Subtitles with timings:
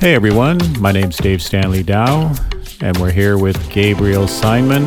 [0.00, 2.32] Hey everyone, my name's Dave Stanley Dow,
[2.80, 4.86] and we're here with Gabriel Simon,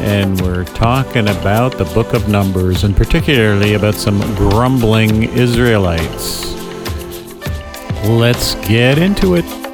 [0.00, 6.50] and we're talking about the book of Numbers, and particularly about some grumbling Israelites.
[8.06, 9.67] Let's get into it.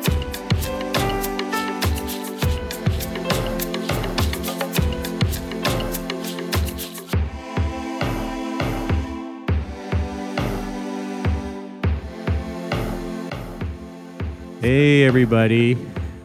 [14.74, 15.78] Hey, everybody.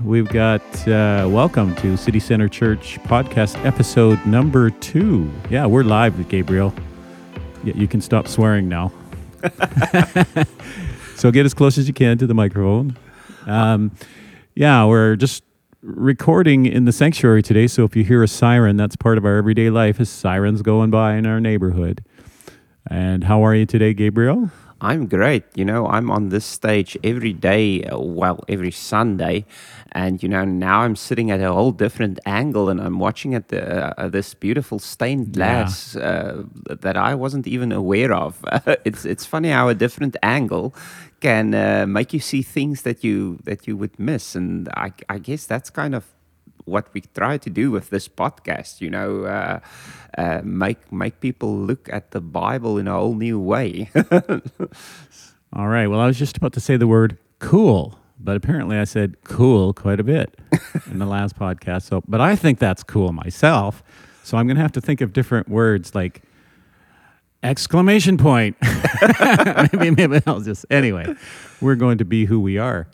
[0.04, 5.32] We've got uh, welcome to City Center Church podcast episode number two.
[5.52, 6.74] Yeah, we're live with Gabriel.
[7.64, 8.92] Yeah, you can stop swearing now.
[11.16, 12.98] so get as close as you can to the microphone.
[13.46, 13.92] Um,
[14.56, 15.44] yeah, we're just
[15.84, 17.68] recording in the sanctuary today.
[17.68, 20.90] So if you hear a siren, that's part of our everyday life, is sirens going
[20.90, 22.04] by in our neighborhood.
[22.90, 24.50] And how are you today, Gabriel?
[24.82, 25.44] I'm great.
[25.56, 29.46] You know, I'm on this stage every day, uh, well, every Sunday,
[29.92, 33.50] and you know, now I'm sitting at a whole different angle, and I'm watching at
[33.50, 36.02] the uh, this beautiful stained glass yeah.
[36.02, 36.44] uh,
[36.80, 38.44] that I wasn't even aware of.
[38.86, 40.74] it's it's funny how a different angle
[41.20, 45.20] can uh, make you see things that you that you would miss, and I I
[45.20, 46.06] guess that's kind of
[46.70, 48.82] what we try to do with this podcast.
[48.82, 49.60] You know, uh,
[50.18, 53.90] uh, make make people look at the Bible in a whole new way.
[55.54, 55.88] All right.
[55.88, 59.74] Well, I was just about to say the word cool, but apparently I said cool
[59.74, 60.38] quite a bit
[60.92, 61.84] in the last podcast.
[61.84, 63.82] So, but I think that's cool myself.
[64.24, 66.22] So I'm going to have to think of different words like
[67.42, 68.58] exclamation point.
[69.74, 71.16] maybe, maybe I'll just, anyway,
[71.62, 72.88] we're going to be who we are.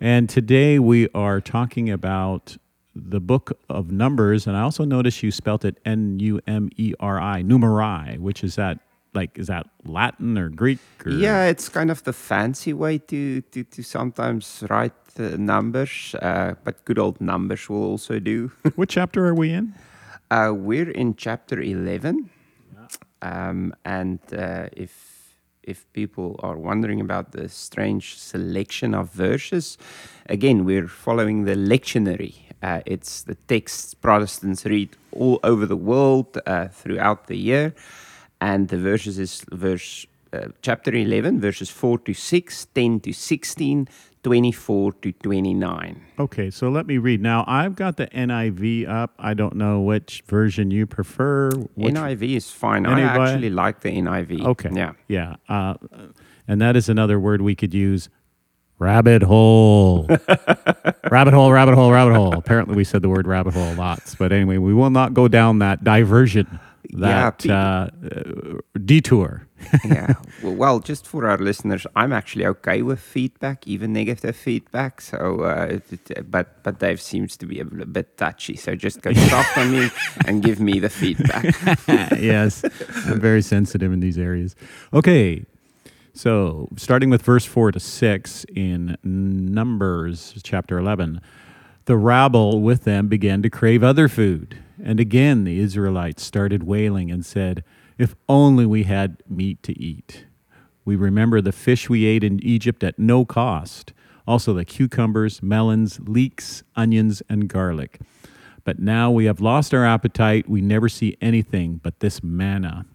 [0.00, 2.56] And today we are talking about
[2.94, 6.94] the book of Numbers, and I also noticed you spelt it N U M E
[7.00, 8.78] R I, numeri, which is that
[9.14, 10.78] like is that Latin or Greek?
[11.04, 11.12] Or?
[11.12, 16.54] Yeah, it's kind of the fancy way to to, to sometimes write the numbers, uh,
[16.64, 18.50] but good old numbers will also do.
[18.76, 19.74] what chapter are we in?
[20.30, 22.30] Uh, we're in chapter eleven,
[23.22, 25.20] um, and uh, if
[25.62, 29.78] if people are wondering about the strange selection of verses,
[30.26, 32.49] again, we're following the lectionary.
[32.62, 37.74] Uh, it's the texts Protestants read all over the world uh, throughout the year.
[38.40, 43.88] And the verses is verse uh, chapter 11, verses 4 to 6, 10 to 16,
[44.22, 46.02] 24 to 29.
[46.18, 47.20] Okay, so let me read.
[47.20, 49.14] Now, I've got the NIV up.
[49.18, 51.50] I don't know which version you prefer.
[51.74, 52.86] Which NIV is fine.
[52.86, 53.02] Anybody?
[53.02, 54.44] I actually like the NIV.
[54.44, 54.70] Okay.
[54.72, 54.92] Yeah.
[55.08, 55.36] Yeah.
[55.48, 55.74] Uh,
[56.46, 58.08] and that is another word we could use
[58.80, 60.08] rabbit hole.
[61.10, 62.34] rabbit hole, rabbit hole, rabbit hole.
[62.34, 64.16] Apparently, we said the word rabbit hole lots.
[64.16, 66.58] But anyway, we will not go down that diversion
[66.94, 69.46] that yeah, uh, detour.
[69.84, 70.14] yeah.
[70.42, 75.02] Well, just for our listeners, I'm actually okay with feedback, even negative feedback.
[75.02, 75.78] So, uh,
[76.24, 78.56] but but Dave seems to be a bit touchy.
[78.56, 79.90] So just go soft on me
[80.26, 81.44] and give me the feedback.
[82.18, 82.64] yes,
[83.06, 84.56] I'm very sensitive in these areas.
[84.94, 85.44] Okay.
[86.12, 91.20] So, starting with verse 4 to 6 in Numbers chapter 11,
[91.84, 97.10] the rabble with them began to crave other food and again the Israelites started wailing
[97.10, 97.64] and said,
[97.98, 100.26] If only we had meat to eat.
[100.84, 103.92] We remember the fish we ate in Egypt at no cost,
[104.26, 108.00] also the cucumbers, melons, leeks, onions, and garlic.
[108.64, 110.48] But now we have lost our appetite.
[110.48, 112.86] We never see anything but this manna.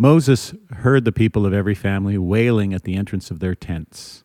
[0.00, 4.24] Moses heard the people of every family wailing at the entrance of their tents.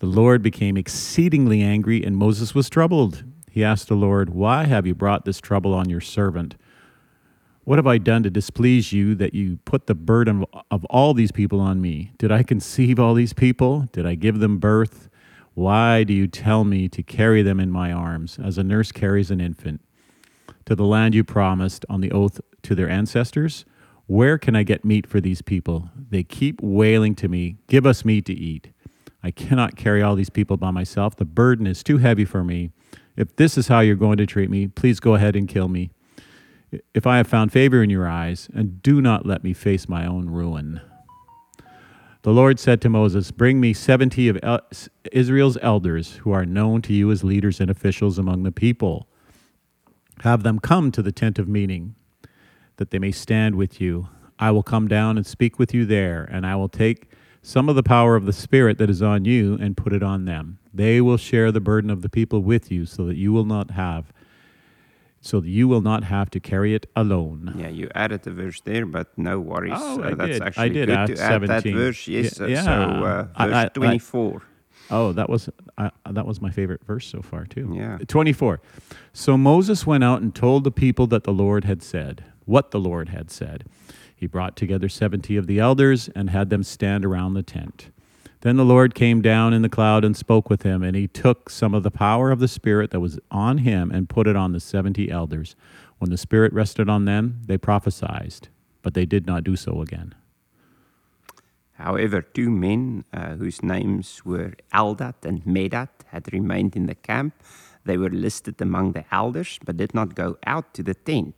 [0.00, 3.24] The Lord became exceedingly angry, and Moses was troubled.
[3.50, 6.56] He asked the Lord, Why have you brought this trouble on your servant?
[7.62, 11.32] What have I done to displease you that you put the burden of all these
[11.32, 12.12] people on me?
[12.18, 13.88] Did I conceive all these people?
[13.92, 15.08] Did I give them birth?
[15.54, 19.30] Why do you tell me to carry them in my arms, as a nurse carries
[19.30, 19.80] an infant,
[20.66, 23.64] to the land you promised on the oath to their ancestors?
[24.06, 25.90] Where can I get meat for these people?
[26.10, 28.68] They keep wailing to me, Give us meat to eat.
[29.22, 31.16] I cannot carry all these people by myself.
[31.16, 32.70] The burden is too heavy for me.
[33.16, 35.90] If this is how you're going to treat me, please go ahead and kill me.
[36.92, 40.04] If I have found favor in your eyes, and do not let me face my
[40.04, 40.82] own ruin.
[42.22, 44.38] The Lord said to Moses, Bring me seventy of
[45.12, 49.08] Israel's elders who are known to you as leaders and officials among the people.
[50.20, 51.94] Have them come to the tent of meeting,
[52.76, 54.08] that they may stand with you.
[54.38, 57.08] I will come down and speak with you there, and I will take
[57.42, 60.24] some of the power of the Spirit that is on you and put it on
[60.24, 60.58] them.
[60.72, 63.72] They will share the burden of the people with you so that you will not
[63.72, 64.12] have
[65.24, 67.54] so that you will not have to carry it alone.
[67.56, 69.72] Yeah, you added the verse there, but no worries.
[69.74, 70.42] Oh, uh, I that's did.
[70.42, 71.50] actually I did good add to 17.
[71.50, 72.06] add that verse.
[72.06, 72.62] Yes, yeah.
[72.62, 74.42] so uh, verse I, I, 24.
[74.90, 75.48] Oh, that was
[75.78, 77.72] uh, that was my favorite verse so far too.
[77.74, 77.98] Yeah.
[78.06, 78.60] 24.
[79.14, 82.80] So Moses went out and told the people that the Lord had said, what the
[82.80, 83.64] Lord had said.
[84.14, 87.90] He brought together 70 of the elders and had them stand around the tent.
[88.40, 91.48] Then the Lord came down in the cloud and spoke with him, and he took
[91.48, 94.52] some of the power of the Spirit that was on him and put it on
[94.52, 95.56] the 70 elders.
[95.98, 98.48] When the Spirit rested on them, they prophesied,
[98.82, 100.14] but they did not do so again.
[101.74, 107.34] However, two men uh, whose names were Eldad and Medad had remained in the camp.
[107.84, 111.34] They were listed among the elders, but did not go out to the tent.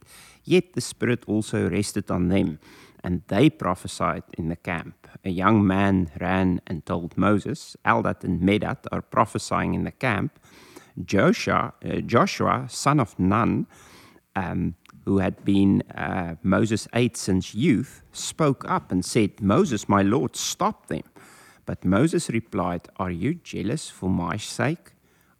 [0.46, 2.58] Yet the Spirit also rested on them,
[3.02, 5.08] and they prophesied in the camp.
[5.24, 10.38] A young man ran and told Moses, Eldad and Medad are prophesying in the camp.
[11.04, 13.66] Joshua, uh, Joshua son of Nun,
[14.36, 20.02] um, who had been uh, Moses' aide since youth, spoke up and said, Moses, my
[20.02, 21.04] Lord, stop them.
[21.64, 24.92] But Moses replied, Are you jealous for my sake?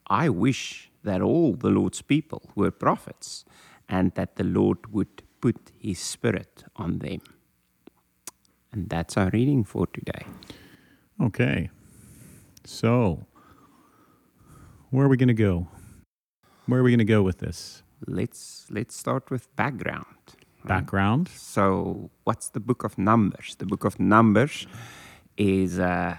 [0.09, 3.44] I wish that all the Lord's people were prophets,
[3.88, 7.21] and that the Lord would put his spirit on them.
[8.73, 10.27] And that's our reading for today.
[11.23, 11.71] Okay.
[12.65, 13.27] So,
[14.91, 15.69] where are we going to go?
[16.67, 17.83] Where are we going to go with this?
[18.06, 20.05] Let's let's start with background.
[20.65, 21.29] Background?
[21.29, 23.55] So, what's the book of Numbers?
[23.55, 24.67] The book of Numbers
[25.37, 26.17] is uh,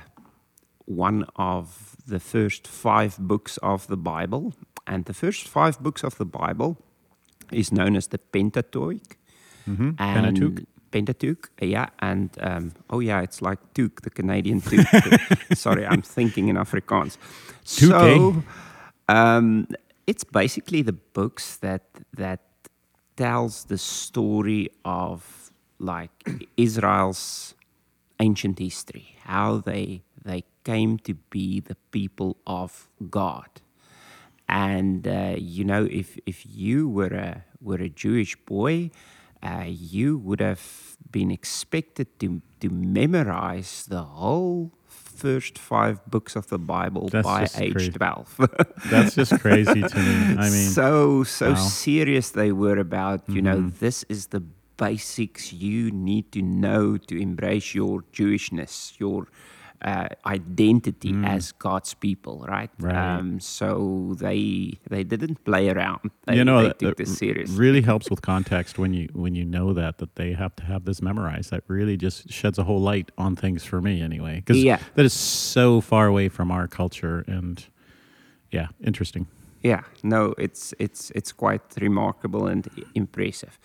[0.85, 4.53] one of the first five books of the Bible.
[4.87, 6.77] And the first five books of the Bible
[7.51, 9.17] is known as the Pentateuch.
[9.67, 9.91] Mm-hmm.
[9.97, 10.65] And Pentateuch?
[10.91, 11.89] Pentateuch, yeah.
[11.99, 14.87] And um, oh, yeah, it's like Took, the Canadian Took.
[15.53, 17.17] Sorry, I'm thinking in Afrikaans.
[17.65, 18.15] Took, eh?
[18.15, 18.43] So,
[19.09, 19.67] um,
[20.05, 21.83] it's basically the books that
[22.13, 22.39] that
[23.17, 27.55] tells the story of like Israel's
[28.19, 33.49] ancient history, how they they came to be the people of God.
[34.49, 38.91] And uh, you know, if if you were a were a Jewish boy,
[39.43, 46.47] uh, you would have been expected to to memorize the whole first five books of
[46.47, 47.91] the Bible That's by age crazy.
[47.91, 48.39] twelve.
[48.89, 50.37] That's just crazy to me.
[50.37, 51.55] I mean, so so wow.
[51.55, 53.79] serious they were about you know Mhm.
[53.79, 54.41] this is the
[54.77, 59.27] basics you need to know to embrace your Jewishness, your
[59.81, 62.69] uh, identity as God's people, right?
[62.79, 62.85] Mm.
[62.85, 63.17] Right.
[63.19, 66.11] Um, so they they didn't play around.
[66.25, 67.49] They, you know, they that, took this serious.
[67.51, 70.85] really helps with context when you when you know that that they have to have
[70.85, 71.51] this memorized.
[71.51, 74.35] That really just sheds a whole light on things for me, anyway.
[74.37, 74.79] Because Yeah.
[74.95, 77.63] that is so far away from our culture, and
[78.51, 79.27] yeah, interesting.
[79.63, 83.57] yeah, no, it's it's it's quite remarkable and impressive.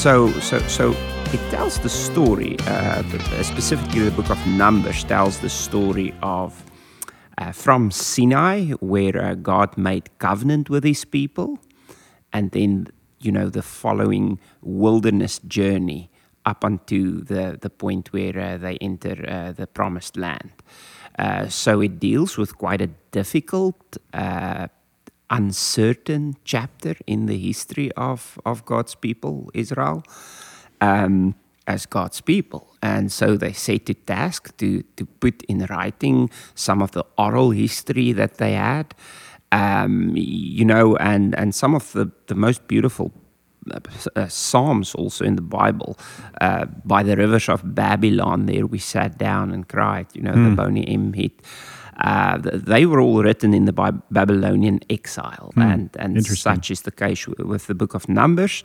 [0.00, 0.92] So, so, so
[1.30, 3.02] it tells the story, uh,
[3.42, 6.64] specifically the book of Numbers tells the story of
[7.36, 11.58] uh, from Sinai, where uh, God made covenant with his people,
[12.32, 12.86] and then,
[13.20, 16.10] you know, the following wilderness journey
[16.46, 20.50] up unto the, the point where uh, they enter uh, the promised land.
[21.18, 23.98] Uh, so it deals with quite a difficult
[25.30, 30.02] uncertain chapter in the history of, of God's people, Israel,
[30.80, 31.34] um,
[31.66, 32.76] as God's people.
[32.82, 37.50] And so they set to task to, to put in writing some of the oral
[37.50, 38.94] history that they had,
[39.52, 43.12] um, you know, and, and some of the, the most beautiful
[44.16, 45.98] uh, psalms also in the Bible.
[46.40, 50.56] Uh, by the rivers of Babylon, there we sat down and cried, you know, the
[50.56, 51.42] Boney M hit.
[52.00, 53.72] Uh, they were all written in the
[54.10, 58.64] Babylonian exile, and, and such is the case with the book of Numbers.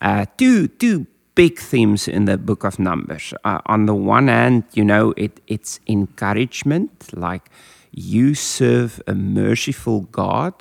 [0.00, 3.34] Uh, two, two big themes in the book of Numbers.
[3.44, 7.50] Uh, on the one hand, you know, it, it's encouragement, like
[7.92, 10.54] you serve a merciful God,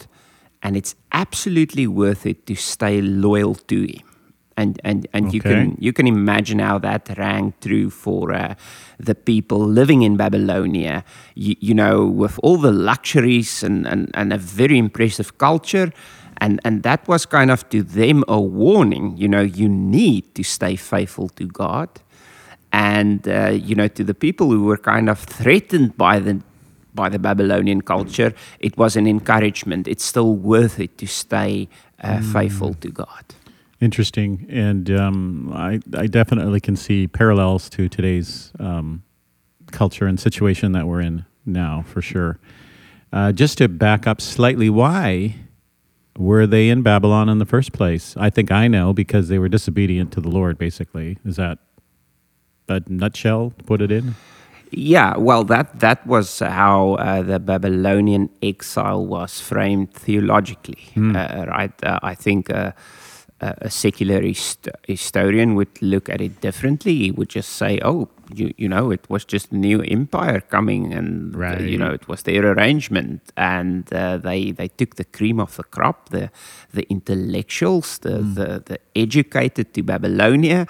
[0.62, 4.09] and it's absolutely worth it to stay loyal to Him.
[4.60, 8.56] And, and, and you can you can imagine how that rang true for uh,
[9.08, 11.04] the people living in Babylonia.
[11.36, 15.94] You, you know, with all the luxuries and, and, and a very impressive culture,
[16.38, 19.16] and and that was kind of to them a warning.
[19.18, 21.90] You know, you need to stay faithful to God,
[22.74, 26.42] and uh, you know, to the people who were kind of threatened by the
[26.94, 29.88] by the Babylonian culture, it was an encouragement.
[29.88, 31.70] It's still worth it to stay
[32.02, 33.24] uh, faithful to God.
[33.82, 39.04] Interesting, and um, I, I definitely can see parallels to today's um,
[39.72, 42.40] culture and situation that we're in now, for sure.
[43.14, 45.36] Uh, just to back up slightly, why
[46.18, 48.16] were they in Babylon in the first place?
[48.18, 50.58] I think I know because they were disobedient to the Lord.
[50.58, 51.60] Basically, is that
[52.68, 54.16] a nutshell to put it in?
[54.72, 61.72] Yeah, well, that that was how uh, the Babylonian exile was framed theologically, uh, right?
[61.82, 62.74] Uh, I think uh,
[63.42, 66.96] a secular hist- historian would look at it differently.
[66.96, 70.94] He would just say, "Oh, you you know, it was just a new empire coming,
[70.94, 75.40] and uh, you know, it was their arrangement, and uh, they they took the cream
[75.40, 76.30] of the crop, the
[76.74, 80.68] the intellectuals, the the, the educated to Babylonia."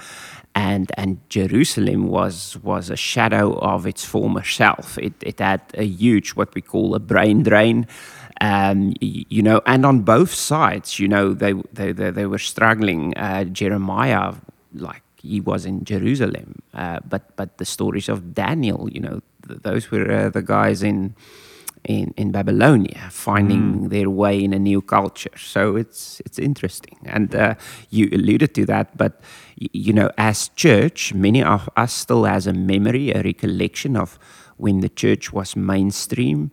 [0.56, 4.98] and and Jerusalem was was a shadow of its former self.
[4.98, 7.88] It it had a huge what we call a brain drain.
[8.42, 13.14] Um, you know, and on both sides, you know, they they they, they were struggling.
[13.18, 14.36] Uh, Jeremiah,
[14.74, 19.62] like he was in Jerusalem, uh, but but the stories of Daniel, you know, th-
[19.62, 21.16] those were uh, the guys in
[21.86, 25.38] in, in Babylonia, finding their way in a new culture.
[25.38, 27.56] So it's it's interesting, and uh,
[27.90, 28.98] you alluded to that.
[28.98, 29.22] But
[29.60, 34.20] y- you know, as church, many of us still has a memory, a recollection of
[34.60, 36.50] when the church was mainstream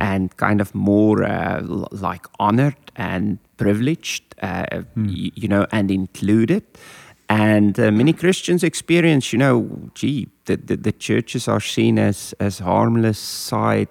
[0.00, 6.62] and kind of more uh, like honored and privileged, uh, y- you know, and included.
[7.28, 12.34] And uh, many Christians experience, you know, gee, the, the, the churches are seen as,
[12.40, 13.88] as harmless side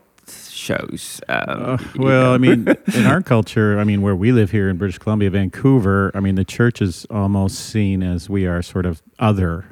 [0.49, 1.19] shows.
[1.29, 2.33] Um, Uh, well.
[2.33, 6.11] I mean, in our culture, I mean, where we live here in British Columbia, Vancouver,
[6.13, 9.65] I mean, the church is almost seen as we are sort of other.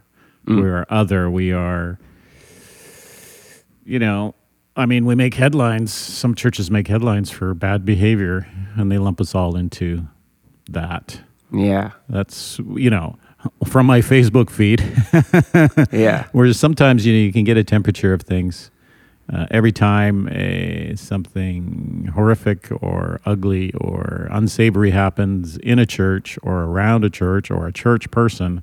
[0.47, 1.29] We are other.
[1.29, 1.99] We are,
[3.85, 4.35] you know,
[4.75, 5.93] I mean, we make headlines.
[5.93, 10.07] Some churches make headlines for bad behavior, and they lump us all into
[10.69, 11.21] that.
[11.51, 13.17] yeah, That's, you know,
[13.65, 14.81] from my Facebook feed.
[15.91, 18.71] yeah, Whereas sometimes you know you can get a temperature of things.
[19.31, 26.63] Uh, every time uh, something horrific or ugly or unsavory happens in a church or
[26.63, 28.61] around a church or a church person,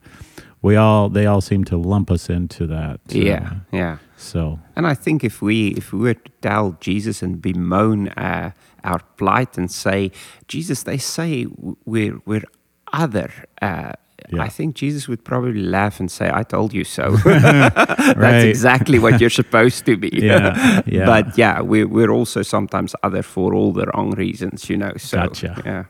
[0.60, 3.00] we all they all seem to lump us into that.
[3.14, 3.98] uh, yeah, yeah.
[4.20, 8.50] So And I think if we if we were to tell Jesus and bemoan uh,
[8.84, 10.10] our plight and say,
[10.48, 11.46] Jesus, they say
[11.84, 12.44] we're we're
[12.92, 13.30] other.
[13.62, 13.92] Uh,
[14.32, 14.44] Yeah.
[14.46, 18.48] I think Jesus would probably laugh and say, "I told you so." That's Right.
[18.48, 20.08] exactly what you're supposed to be.
[20.22, 21.06] Yeah, yeah.
[21.06, 24.92] But yeah, we're we're also sometimes other for all the wrong reasons, you know.
[24.98, 25.52] So Gotcha.
[25.64, 25.84] yeah.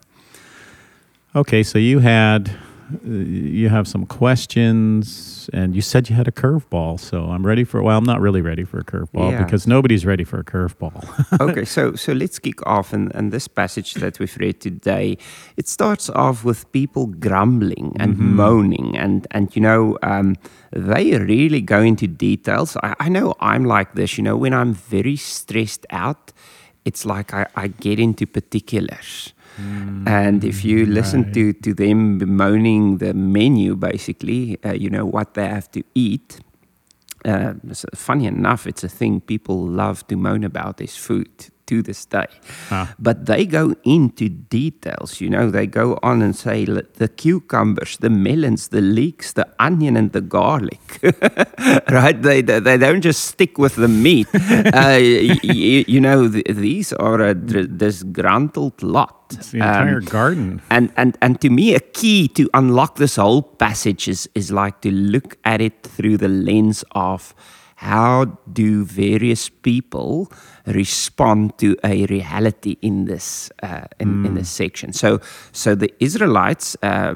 [1.34, 2.50] okay, so you had
[3.04, 6.98] you have some questions, and you said you had a curveball.
[6.98, 7.82] So I'm ready for.
[7.82, 9.44] Well, I'm not really ready for a curveball Yeah.
[9.44, 11.04] because nobody's ready for a curveball.
[11.40, 15.18] okay, so so let's kick off, and, and this passage that we've read today,
[15.56, 20.36] it starts off with people grumbling and moaning, and and you know um,
[20.72, 22.76] they really go into details.
[22.82, 26.32] I, I know I'm like this, you know, when I'm very stressed out,
[26.84, 29.32] it's like I, I get into particulars.
[30.06, 31.34] And if you listen right.
[31.34, 36.40] to, to them bemoaning the menu, basically, uh, you know, what they have to eat,
[37.24, 41.28] uh, s- funny enough, it's a thing people love to moan about is food
[41.68, 42.26] to this day.
[42.70, 42.94] Ah.
[42.98, 48.10] But they go into details, you know, they go on and say the cucumbers, the
[48.10, 50.80] melons, the leeks, the onion, and the garlic.
[51.90, 52.20] right?
[52.20, 54.26] They, they, they don't just stick with the meat.
[54.34, 59.14] uh, y- y- you know, th- these are a disgruntled lot.
[59.32, 60.62] It's the entire Um, garden.
[60.70, 64.80] and, and, and to me, a key to unlock this whole passage is, is like
[64.80, 67.34] to look at it through the lens of
[67.78, 70.32] how do various people
[70.66, 74.92] respond to a reality in this uh, in, in this section.
[74.92, 75.20] So
[75.52, 77.14] so the Israelites uh,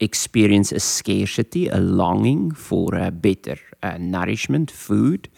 [0.00, 5.28] experience a scarcity, a longing for uh, better uh, nourishment, food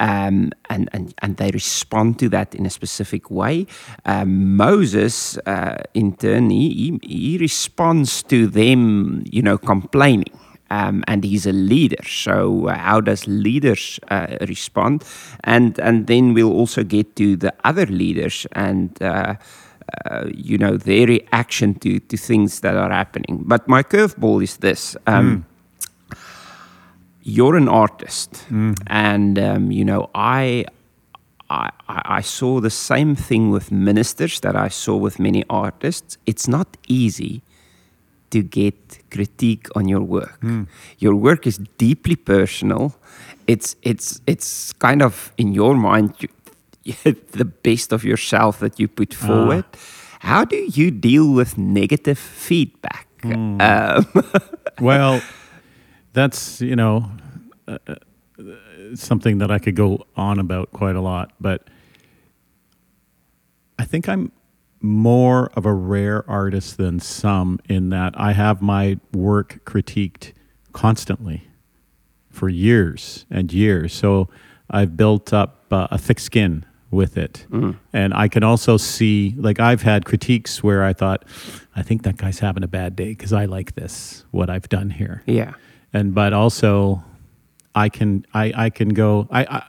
[0.00, 3.66] um, and, and, and they respond to that in a specific way.
[4.04, 10.32] Um, Moses, uh, in turn, he, he responds to them, you know, complaining.
[10.68, 12.02] Um, and he's a leader.
[12.04, 15.04] So, uh, how does leaders uh, respond?
[15.44, 19.34] And and then we'll also get to the other leaders and uh,
[20.04, 23.44] uh, you know their reaction to to things that are happening.
[23.46, 24.96] But my curveball is this.
[25.06, 25.46] Um,
[27.22, 28.44] you're an artist,
[28.86, 30.64] and um, you know I
[31.48, 36.18] I I saw the same thing with ministers that I saw with many artists.
[36.26, 37.42] It's not easy
[38.30, 40.38] to get critique on your work.
[40.98, 42.94] Your work is deeply personal.
[43.46, 46.28] It's it's it's kind of in your mind you,
[47.32, 49.64] the best of yourself that you put forward.
[50.20, 53.06] How do you deal with negative feedback?
[53.24, 54.06] Um,
[54.80, 55.20] well,
[56.12, 57.10] that's you know
[57.68, 57.94] uh, uh,
[58.94, 61.68] something that I could go on about quite a lot, but
[63.78, 64.32] I think I'm
[64.86, 70.32] more of a rare artist than some in that I have my work critiqued
[70.72, 71.48] constantly
[72.30, 73.92] for years and years.
[73.92, 74.28] So
[74.70, 77.46] I've built up uh, a thick skin with it.
[77.92, 81.24] And I can also see, like, I've had critiques where I thought,
[81.74, 84.90] I think that guy's having a bad day because I like this, what I've done
[84.90, 85.54] here yeah.
[85.92, 87.02] and but also
[87.74, 89.62] i can i i can go i i,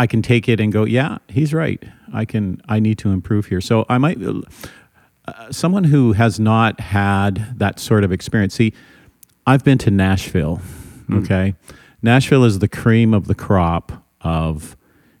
[0.00, 1.84] I can take it and go yeah he's right.
[2.12, 3.60] I can i need to improve here.
[3.60, 4.18] So i might
[5.28, 8.72] uh, someone who has not had that sort of experience see
[9.46, 10.60] i've been to nashville
[11.12, 11.54] okay?
[12.02, 13.92] Nashville is the cream of the crop
[14.22, 14.74] of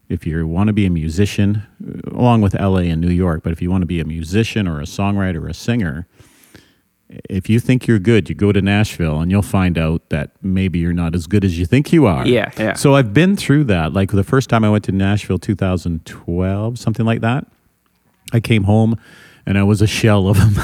[0.08, 3.52] if you want to be a musician uh, along with la and new york but
[3.52, 6.06] if you want to be a musician or a songwriter or a singer
[7.28, 10.78] if you think you're good, you go to Nashville and you'll find out that maybe
[10.78, 12.26] you're not as good as you think you are.
[12.26, 12.74] Yeah, yeah.
[12.74, 13.92] So I've been through that.
[13.92, 17.46] Like the first time I went to Nashville, 2012, something like that.
[18.32, 18.96] I came home
[19.44, 20.52] and I was a shell of him.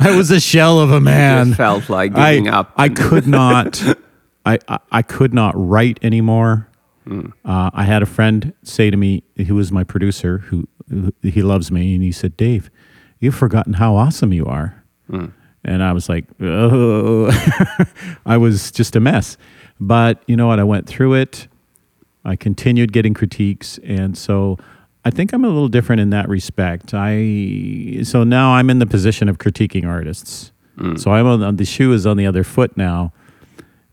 [0.00, 1.48] I was a shell of a man.
[1.48, 2.72] Just felt like I, giving up.
[2.76, 3.82] I could not.
[4.46, 6.68] I, I I could not write anymore.
[7.04, 7.28] Hmm.
[7.44, 11.42] Uh, I had a friend say to me, who was my producer, who, who he
[11.42, 12.70] loves me, and he said, "Dave,
[13.18, 15.26] you've forgotten how awesome you are." Hmm.
[15.64, 17.30] And I was like, oh,
[18.26, 19.36] I was just a mess.
[19.80, 20.60] But you know what?
[20.60, 21.48] I went through it.
[22.24, 24.58] I continued getting critiques, and so
[25.04, 26.94] I think I'm a little different in that respect.
[26.94, 30.52] I so now I'm in the position of critiquing artists.
[30.96, 33.12] So I'm on the shoe is on the other foot now,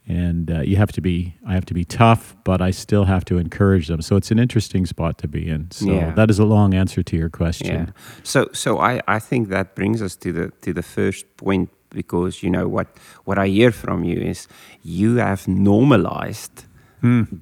[0.08, 1.36] and uh, you have to be.
[1.48, 4.02] I have to be tough, but I still have to encourage them.
[4.02, 5.70] So it's an interesting spot to be in.
[5.72, 6.14] So Yeah.
[6.16, 7.68] that is a long answer to your question.
[7.76, 7.86] Yeah.
[8.24, 12.42] So so I, I think that brings us to the to the first point because
[12.46, 12.88] you know what
[13.26, 14.48] what I hear from you is
[14.84, 16.66] you have normalized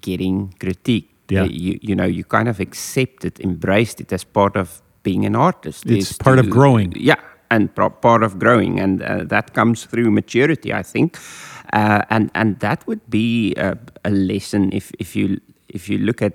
[0.02, 1.08] getting critique.
[1.30, 1.36] Hmm.
[1.36, 1.44] Yeah.
[1.44, 5.26] Uh, You you know you kind of accept it, embraced it as part of being
[5.26, 5.86] an artist.
[5.86, 6.94] It's part of growing.
[6.96, 7.20] Yeah,
[7.50, 11.18] and pro- part of growing, and uh, that comes through maturity, I think.
[11.74, 16.22] Uh, and and that would be a, a lesson if if you if you look
[16.22, 16.34] at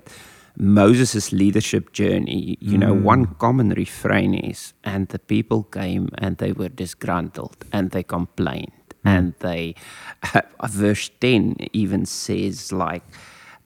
[0.57, 2.57] Moses' leadership journey.
[2.61, 3.03] You know, Mm.
[3.03, 8.71] one common refrain is, "And the people came and they were disgruntled and they complained."
[9.05, 9.17] Mm.
[9.17, 9.75] And they,
[10.71, 13.03] verse 10 even says, like,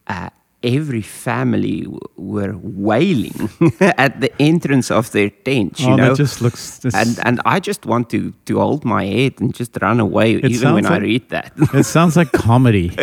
[0.06, 0.30] uh,
[0.62, 3.48] every family w- were wailing
[3.80, 5.78] at the entrance of their tent.
[5.80, 6.84] You Oh, know, that just looks.
[6.84, 10.74] and and I just want to to hold my head and just run away even
[10.74, 11.52] when sounds I read that.
[11.74, 12.90] it sounds like comedy.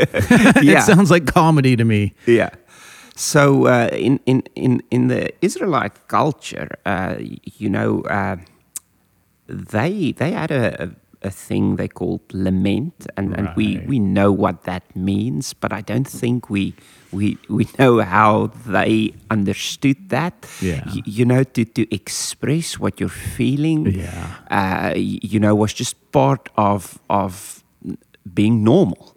[0.62, 0.80] Yeah.
[0.80, 2.14] It sounds like comedy to me.
[2.28, 2.50] yeah.
[3.18, 7.16] So uh, in, in in in the Israelite culture, uh,
[7.60, 8.36] you know, uh,
[9.48, 10.90] they they had a, a,
[11.28, 15.82] a thing they called lament, and, and we, we know what that means, but I
[15.82, 16.74] don't think we
[17.12, 20.34] we we know how they understood that.
[20.62, 20.84] Yeah.
[20.86, 23.88] Y- you know, to to express what you're feeling.
[23.92, 24.28] Yeah.
[24.52, 27.64] uh, you know, was just part of of
[28.34, 29.16] being normal.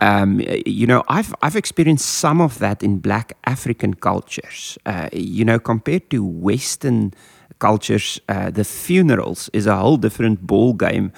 [0.00, 4.78] Um, you know, I've I've experienced some of that in Black African cultures.
[4.84, 7.12] Uh, you know, compared to Western
[7.58, 11.10] cultures, uh, the funerals is a whole different ball game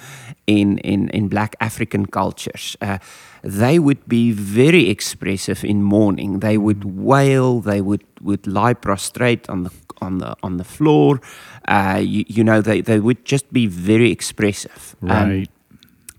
[0.45, 2.77] in in in Black African cultures.
[2.81, 2.97] Uh,
[3.43, 6.39] they would be very expressive in mourning.
[6.39, 7.61] They would wail.
[7.61, 11.19] They would would lie prostrate on the on the on the floor.
[11.67, 14.95] Uh, you, you know, they, they would just be very expressive.
[15.03, 15.49] Um, Right.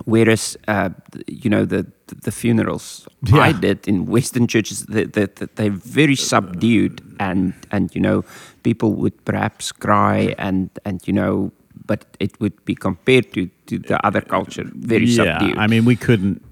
[0.04, 0.90] whereas, uh,
[1.26, 1.86] you know, the
[2.24, 3.48] the funerals Yeah.
[3.48, 8.24] I did in Western churches, they, they, they're very subdued, and and you know,
[8.62, 11.50] people would perhaps cry, and and you know,
[11.86, 15.58] but it would be compared to to the other culture very yeah, subdued.
[15.58, 16.42] I mean, we couldn't.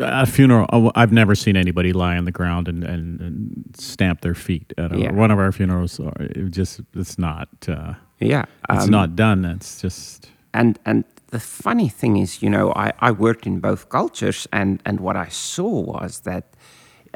[0.00, 0.66] A funeral.
[0.72, 4.72] oh, I've never seen anybody lie on the ground and, and, and stamp their feet
[4.78, 5.12] at Yeah.
[5.12, 6.00] one of our funerals.
[6.20, 7.48] It just it's not.
[7.68, 9.44] Uh, yeah, it's um, not done.
[9.44, 10.30] It's just.
[10.54, 14.80] and and the funny thing is you know i, I worked in both cultures and
[14.86, 16.44] and what i saw was that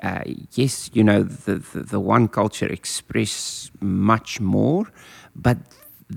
[0.02, 0.20] uh,
[0.58, 4.84] yes you know the, the the one culture express much more
[5.34, 5.56] but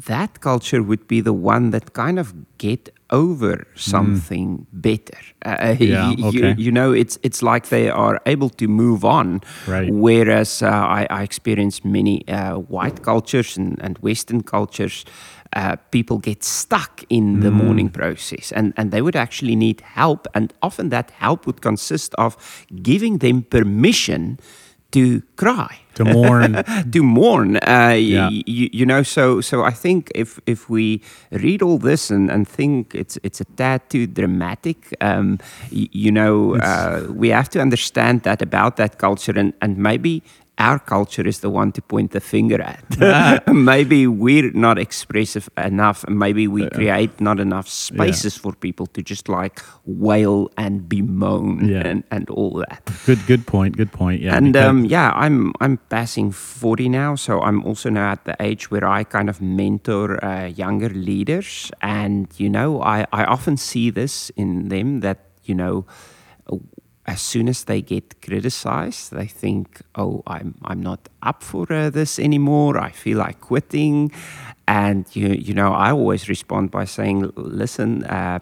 [0.07, 6.11] that culture would be the one that kind of get over something better uh, Yeah,
[6.17, 6.55] you, okay.
[6.57, 9.91] you know it's it's like they are able to move on Right.
[9.91, 15.05] whereas uh, I, I experienced many uh, white cultures and, and western cultures
[15.55, 20.27] uh, people get stuck in the mourning process and, and they would actually need help.
[20.33, 22.35] And often that help would consist of
[22.83, 24.37] giving them permission
[24.95, 26.51] to cry To mourn.
[26.93, 27.55] to mourn.
[27.57, 28.29] Uh, Yeah.
[28.75, 30.99] you know, so so I think if if we
[31.31, 35.37] read all this and, and think it's it's a tad too dramatic, um,
[35.71, 40.21] you know, uh, we have to understand that about that culture and and maybe.
[40.57, 42.83] Our culture is the one to point the finger at.
[43.53, 46.03] maybe we're not expressive enough.
[46.05, 51.67] and Maybe we create not enough spaces for people to just like wail and bemoan
[51.67, 51.87] Yeah.
[51.87, 52.89] and, and all that.
[53.05, 53.75] good, good point.
[53.77, 54.21] Good point.
[54.21, 54.37] Yeah.
[54.37, 58.71] And um, yeah, I'm I'm passing forty now, so I'm also now at the age
[58.71, 63.91] where I kind of mentor uh, younger leaders, and you know, I I often see
[63.91, 65.85] this in them that you know.
[67.07, 71.91] As soon as they get criticized, they think, "Oh, I'm I'm not up for uh,
[71.91, 72.79] this anymore.
[72.79, 74.11] I feel like quitting."
[74.67, 78.39] And you you know, I always respond by saying, "Listen, uh,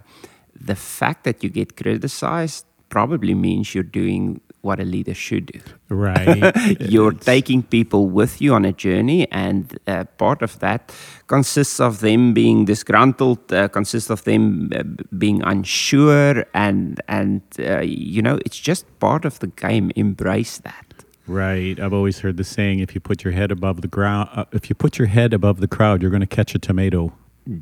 [0.55, 5.59] the fact that you get criticized probably means you're doing what a leader should do.
[5.89, 6.79] right.
[6.79, 10.91] You're taking people with you on a journey, and uh, part of that
[11.27, 14.83] consists of them being disgruntled, uh, consists of them uh,
[15.17, 19.91] being unsure, and and uh, you know it's just part of the game.
[19.95, 20.85] Embrace that.
[21.27, 21.79] Right.
[21.79, 24.69] I've always heard the saying: if you put your head above the ground, uh, if
[24.69, 27.11] you put your head above the crowd, you're going to catch a tomato.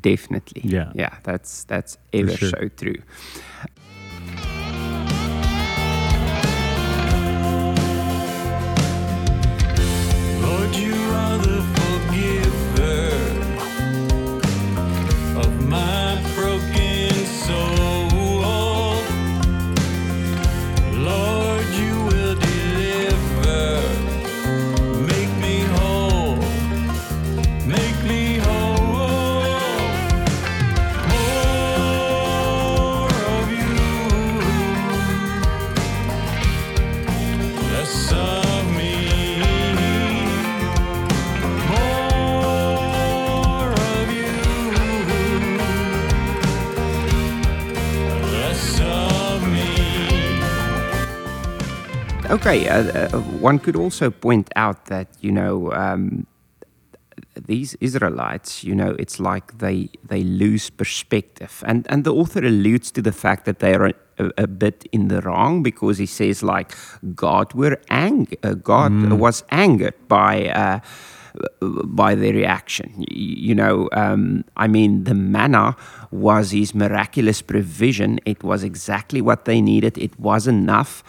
[0.00, 0.62] Definitely.
[0.64, 0.92] Yeah.
[0.94, 1.16] Yeah.
[1.24, 2.50] That's that's ever sure.
[2.50, 3.02] so true.
[52.32, 56.26] Okay, uh, uh, one could also point out that you know um,
[57.46, 62.90] these Israelites, you know, it's like they they lose perspective, and and the author alludes
[62.92, 66.42] to the fact that they are a, a bit in the wrong because he says
[66.42, 66.74] like
[67.14, 70.48] God were ang- uh, God was angered by.
[70.48, 70.80] Uh,
[71.62, 73.04] by their reaction.
[73.08, 75.76] You know, um, I mean, the manna
[76.10, 78.20] was his miraculous provision.
[78.26, 81.02] It was exactly what they needed, it was enough.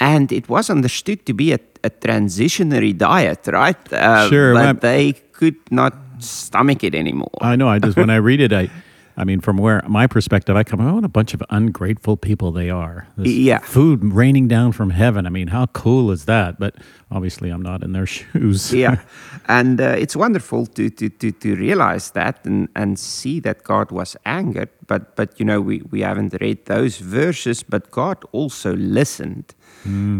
[0.00, 3.76] And it was understood to be a, a transitionary diet, right?
[3.92, 7.36] Uh, Sure, But they could not stomach it anymore.
[7.40, 7.68] I know.
[7.68, 8.70] I just when I read it, I,
[9.16, 12.52] I mean, from where my perspective, I come, oh, what a bunch of ungrateful people
[12.52, 13.06] they are.
[13.16, 13.58] This Yeah.
[13.58, 15.26] food raining down from heaven.
[15.26, 16.58] I mean, how cool is that?
[16.58, 16.76] But
[17.10, 18.72] obviously, I'm not in their shoes.
[18.72, 18.96] yeah
[19.48, 23.90] and uh, it's wonderful to, to, to, to realize that and, and see that god
[23.90, 28.76] was angered but but you know we, we haven't read those verses but god also
[28.76, 29.54] listened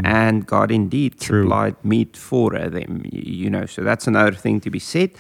[0.05, 1.43] and god indeed True.
[1.43, 5.11] supplied meat for them you know so that's another thing to be said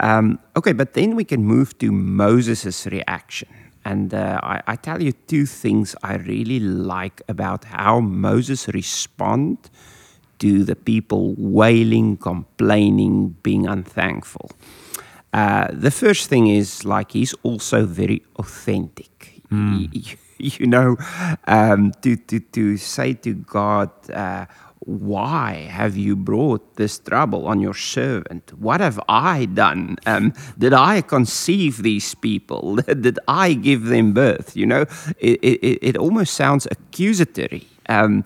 [0.00, 3.48] um, okay but then we can move to moses' reaction
[3.84, 9.70] and uh, I, I tell you two things I really like about how Moses responded
[10.40, 14.50] to the people wailing, complaining, being unthankful.
[15.32, 19.40] Uh, the first thing is like he's also very authentic.
[19.94, 20.96] Y- You know,
[21.46, 24.44] um, to, to, to say to God, uh,
[24.86, 28.52] why have you brought this trouble on your servant?
[28.56, 29.96] What have I done?
[30.06, 32.76] Um, did I conceive these people?
[33.00, 34.56] did I give them birth?
[34.56, 34.82] You know,
[35.18, 37.66] it, it, it almost sounds accusatory.
[37.88, 38.24] Um,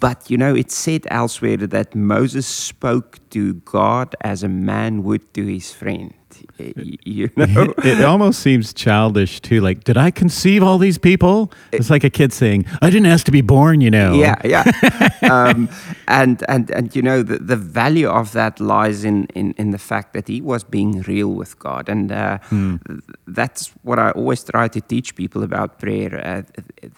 [0.00, 5.32] but you know, it's said elsewhere that Moses spoke to God as a man would
[5.34, 6.12] to his friend.
[6.58, 9.60] You know, it almost seems childish too.
[9.60, 11.52] Like, did I conceive all these people?
[11.72, 14.14] It's like a kid saying, "I didn't ask to be born," you know.
[14.14, 14.64] yeah, yeah.
[15.30, 15.68] um,
[16.08, 19.78] and and and you know, the, the value of that lies in, in in the
[19.78, 22.80] fact that he was being real with God, and uh, th-
[23.26, 26.14] that's what I always try to teach people about prayer.
[26.24, 26.88] Uh,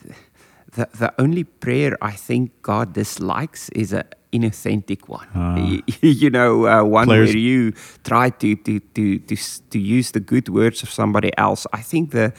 [0.76, 5.28] the, the only prayer I think God dislikes is an inauthentic one.
[5.34, 7.72] Y- you know, uh, one Players- where you
[8.04, 9.36] try to to, to to
[9.70, 11.66] to use the good words of somebody else.
[11.72, 12.32] I think the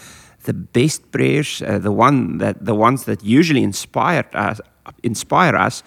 [0.44, 4.62] the best prayers, uh, the one that the ones that usually inspired us,
[5.04, 5.84] inspire us,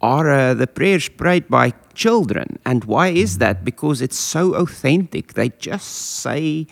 [0.00, 2.58] are uh, the prayers prayed by children.
[2.64, 3.64] And why is that?
[3.64, 5.34] Because it's so authentic.
[5.34, 5.86] They just
[6.22, 6.66] say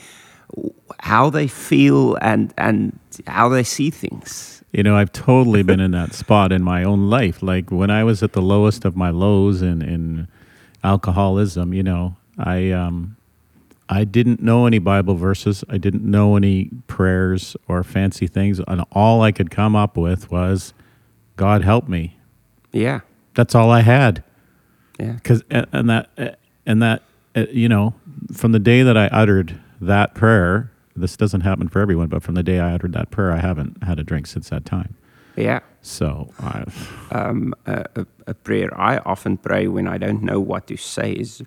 [1.01, 4.58] how they feel and and how they see things.
[4.73, 7.43] You know, I've totally been in that spot in my own life.
[7.43, 10.29] Like when I was at the lowest of my lows in, in
[10.85, 13.17] alcoholism, you know, I um,
[13.89, 15.65] I didn't know any Bible verses.
[15.71, 20.31] I didn't know any prayers or fancy things, and all I could come up with
[20.31, 20.75] was,
[21.37, 22.19] "God help me."
[22.71, 23.01] Yeah,
[23.35, 24.23] That's all I had.
[25.01, 27.03] yeah, Because and that and that
[27.35, 27.95] uh, you know,
[28.35, 32.35] from the day that I uttered that prayer, this doesn't happen for everyone, but from
[32.35, 34.97] the day I uttered that prayer, I haven't had a drink since that time.
[35.37, 35.61] yeah.
[35.81, 36.31] So
[37.13, 41.43] um, a, a, prayer I often pray when I don't know what to say is,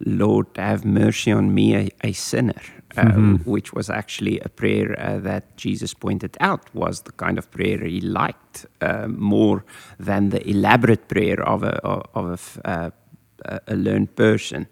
[0.00, 2.60] Lord, have mercy on me, a, a sinner,
[2.96, 3.12] uh,
[3.44, 7.78] which was actually a prayer uh, that Jesus pointed out was the kind of prayer
[7.84, 9.64] he liked uh, more
[9.98, 12.90] than the elaborate prayer of a, of a uh,
[13.44, 14.66] a learned person.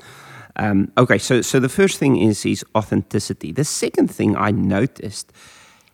[0.56, 3.52] Um, okay, so, so the first thing is his authenticity.
[3.52, 5.32] The second thing I noticed,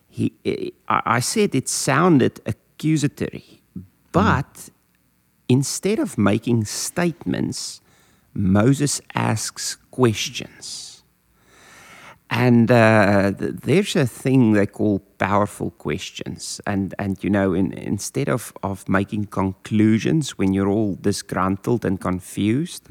[0.09, 0.33] he,
[0.89, 3.63] I I said it sounded accusatory,
[4.13, 4.71] but
[5.49, 7.81] instead of making statements,
[8.35, 11.03] Moses asks questions.
[12.33, 16.61] And uh, th- there's a thing they call powerful questions.
[16.65, 22.01] And, and you know, in, instead of, of making conclusions when you're all disgruntled and
[22.01, 22.87] confused,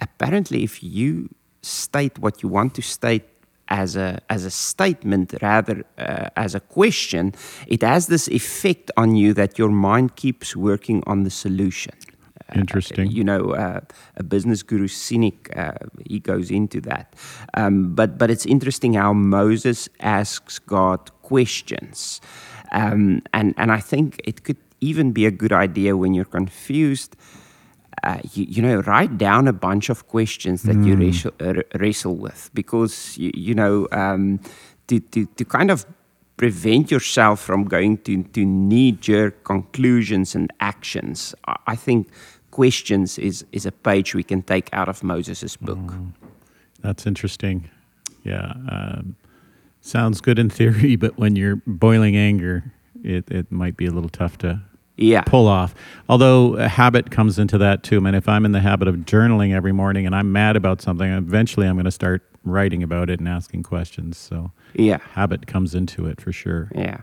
[0.00, 1.28] apparently, if you
[1.62, 3.24] state what you want to state
[3.68, 7.32] as a as a statement rather uh, as a question,
[7.66, 11.94] it has this effect on you that your mind keeps working on the solution.
[12.48, 13.10] Uh, Interesting.
[13.10, 13.80] you know, uh,
[14.16, 15.72] a business guru Sinek, uh,
[16.08, 17.14] he goes into that.
[17.54, 22.20] Um, but but it's interesting how Moses asks God questions,
[22.72, 27.14] um, and and I think it could even be a good idea when you're confused
[28.04, 32.16] uh, you, you know, write down a bunch of questions that you wrestle, uh, wrestle
[32.16, 34.40] with because, you, you know, um,
[34.86, 35.84] to, to, to kind of
[36.36, 42.08] prevent yourself from going to, to knee jerk conclusions and actions, I, I think
[42.50, 45.92] questions is, is a page we can take out of Moses' book.
[46.80, 47.68] that's interesting.
[48.24, 49.16] Yeah, um,
[49.80, 54.10] sounds good in theory, but when you're boiling anger, it, it might be a little
[54.10, 54.62] tough to
[55.00, 55.22] Yeah.
[55.22, 55.74] pull off.
[56.08, 57.96] Although a habit comes into that too.
[57.96, 60.80] I mean, if I'm in the habit of journaling every morning and I'm mad about
[60.82, 64.16] something, eventually I'm going to start writing about it and asking questions.
[64.18, 64.98] So Yeah.
[65.12, 66.70] habit comes into it for sure.
[66.74, 66.98] Yeah.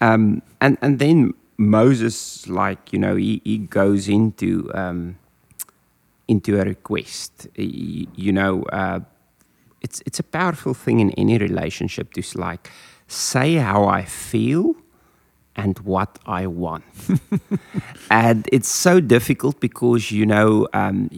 [0.00, 5.16] Um, and, and then Moses, like, you know, he, he goes into, um,
[6.28, 7.48] into a request.
[7.58, 9.00] Y- You know, uh,
[9.82, 12.70] it's, it's a powerful thing in any relationship to s- like
[13.08, 14.74] say how I feel
[15.56, 16.84] and what I want.
[18.10, 21.10] and it's so difficult because, you know, um,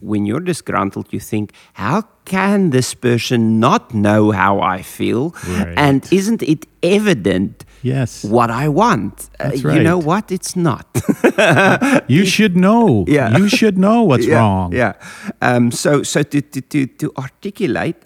[0.00, 5.34] when you're disgruntled, you think, how can this person not know how I feel?
[5.48, 5.74] Right.
[5.76, 8.24] And isn't it evident Yes.
[8.24, 9.30] what I want?
[9.40, 10.30] Uh, That's You know what?
[10.30, 10.86] It's not.
[12.08, 13.04] You should know.
[13.08, 13.36] Yeah.
[13.38, 14.74] You should know what's yeah, wrong.
[14.74, 14.92] Yeah.
[15.40, 17.96] Um, so so to, to, to, to articulate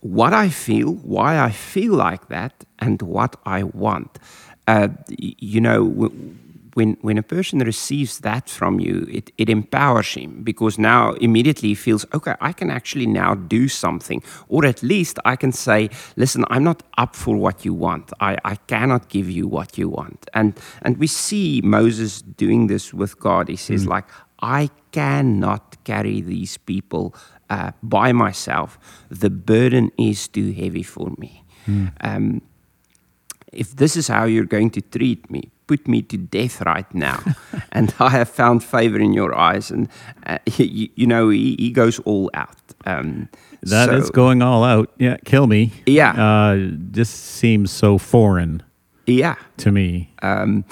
[0.00, 4.18] what I feel, why I feel like that, and what I want.
[4.66, 6.10] Uh, you know,
[6.74, 11.68] when when a person receives that from you, it, it empowers him because now immediately
[11.70, 14.22] he feels, okay, I can actually now do something.
[14.48, 18.12] Or at least I can say, listen, I'm not up for what you want.
[18.20, 20.28] I, I cannot give you what you want.
[20.32, 23.48] And and we see Moses doing this with God.
[23.48, 24.04] He says, like,
[24.40, 27.14] I cannot carry these people
[27.50, 28.78] uh, by myself.
[29.10, 31.44] The burden is too heavy for me.
[32.00, 32.40] Um,
[33.52, 37.20] if this is how you're going to treat me, put me to death right now.
[37.72, 39.70] and I have found favor in your eyes.
[39.70, 39.88] And,
[40.26, 42.56] uh, you, you know, he, he goes all out.
[42.86, 43.28] Um,
[43.62, 44.90] That is so- going all out.
[44.98, 45.70] Yeah, kill me.
[45.86, 46.12] Yeah.
[46.12, 48.62] Uh, just seems so foreign
[49.06, 49.36] Yeah.
[49.58, 50.08] to me.
[50.22, 50.64] Um,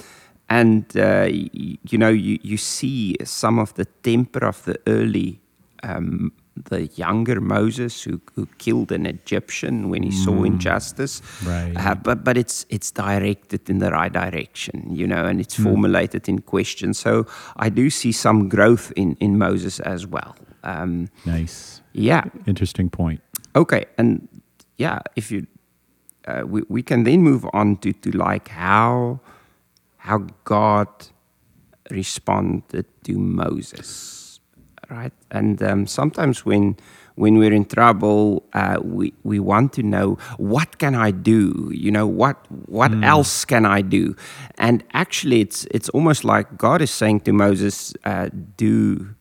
[0.48, 5.40] and uh, y- you know, you, you see some of the temper of the early,
[5.82, 6.32] um,
[6.68, 11.22] the younger Moses who, who killed an Egyptian when he saw injustice.
[11.44, 11.72] Right.
[11.76, 16.28] Uh, but but it's it's directed in the right direction, you know, and it's formulated
[16.28, 16.94] in question.
[16.94, 20.34] So I do see some growth in in Moses as well.
[20.64, 21.80] Um, Nice.
[21.92, 22.24] yeah.
[22.46, 23.20] Interesting point.
[23.54, 24.28] Okay, and
[24.78, 25.46] yeah, if you,
[26.28, 29.20] uh, we we can then move on to to like how
[29.96, 30.88] how God
[31.90, 33.88] responded to Moses,
[34.90, 35.12] right?
[35.30, 36.76] And um, sometimes when
[37.14, 41.70] when we're in trouble, uh, we we want to know what can I do?
[41.72, 44.14] You know what what else can I do?
[44.58, 49.14] And actually, it's it's almost like God is saying to Moses, uh, do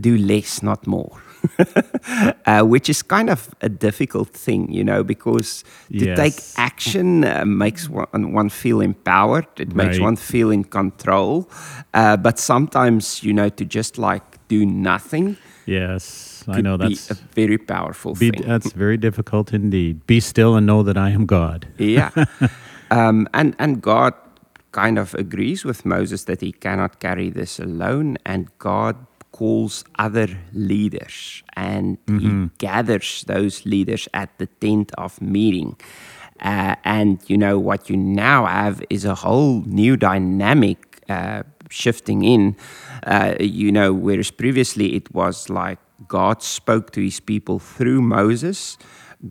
[0.00, 1.20] do less, not more.
[2.46, 7.44] uh, which is kind of a difficult thing, you know, because to take action uh,
[7.44, 11.48] makes one, one feel empowered, it makes one feel in control.
[11.92, 15.36] Uh, but sometimes, you know, to just like do nothing
[15.66, 18.42] Yes, I know that's a very powerful be, thing.
[18.46, 20.06] that's very difficult indeed.
[20.06, 21.66] Be still and know that I am God.
[21.78, 22.10] Yeah.
[22.90, 24.14] um, and, and God
[24.72, 28.96] kind of agrees with Moses that he cannot carry this alone, and God
[29.32, 35.76] calls other leaders and he gathers those leaders at the tent of meeting.
[36.38, 41.42] Uh, and you know what you now have is a whole new dynamic uh,
[41.74, 42.56] shifting in.
[43.06, 48.78] Uh, you know, whereas previously it was like God spoke to his people through Moses,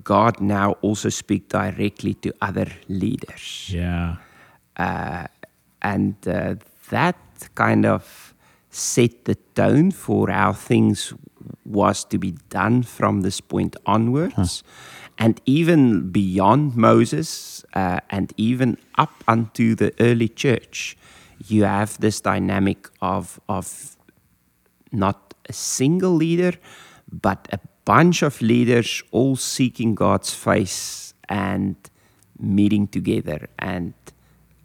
[0.03, 3.69] God now also speak directly to other leaders.
[3.71, 4.15] Yeah.
[4.75, 5.27] Uh,
[5.82, 6.56] and uh,
[6.89, 7.17] that
[7.56, 8.34] kind of
[8.69, 11.13] set the tone for how things
[11.65, 14.63] was to be done from this point onwards.
[15.19, 20.97] And even beyond Moses uh, and even up unto the early church,
[21.47, 23.95] you have this dynamic of, of
[24.91, 26.53] not a single leader,
[27.11, 31.75] but a bunch of leaders all seeking God's face and
[32.39, 33.93] meeting together and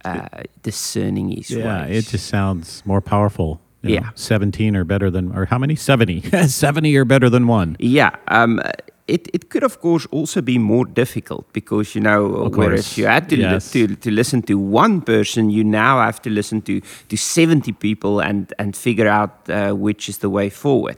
[0.05, 0.29] uh,
[0.63, 2.07] discerning His Yeah, ways.
[2.07, 3.61] it just sounds more powerful.
[3.83, 3.95] you know.
[4.07, 4.11] Yeah.
[4.15, 5.75] 17 or better than, or how many?
[5.77, 6.23] 70.
[6.49, 7.77] 70 or better than one.
[7.79, 8.61] Yeah, um,
[9.09, 12.99] it, it could of course also be more difficult because you know Of whereas course,
[13.01, 13.43] you had to, li-
[13.73, 18.21] to to listen to one person, you now have to listen to to seventy people
[18.29, 20.97] and and figure out uh, which is the way forward.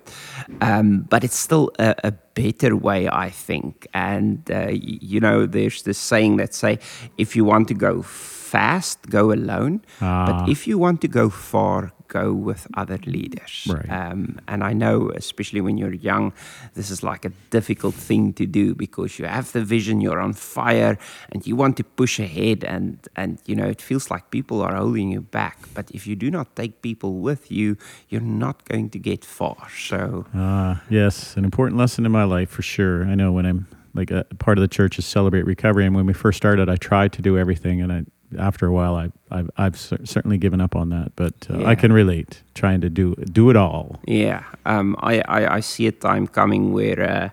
[0.61, 3.87] Um, but it's still a, a better way, I think.
[3.92, 6.79] And uh, y- you know, there's this saying that say,
[7.16, 9.81] if you want to go fast, go alone.
[10.01, 10.27] Ah.
[10.27, 13.66] But if you want to go far, go with other leaders.
[13.68, 13.88] Right.
[13.88, 16.33] Um, and I know, especially when you're young,
[16.75, 20.35] this is like a difficult thing to do because you have the vision, you're on
[20.35, 20.99] fire,
[21.33, 24.77] and you want to push ahead, and and you know it feels like people are
[24.77, 25.57] holding you back.
[25.75, 27.77] But if you do not take people with you,
[28.11, 29.68] you're not going to get far.
[29.90, 33.05] So Ah, yes, an important lesson in my life for sure.
[33.12, 36.07] I know when I'm like a part of the church is celebrate recovery, and when
[36.07, 38.05] we first started, I tried to do everything, and I
[38.38, 41.12] after a while, I I've, I've cer- certainly given up on that.
[41.16, 43.99] But uh, I can relate, trying to do do it all.
[44.07, 47.29] Yeah, um, I, I, I see a time coming where, uh,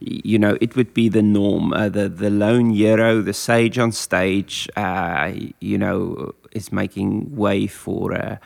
[0.00, 1.72] you know, it would be the norm.
[1.72, 7.66] Uh, the the lone hero, the sage on stage, uh, you know, is making way
[7.66, 8.36] for uh,